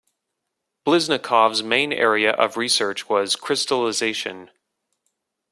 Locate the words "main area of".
1.61-2.57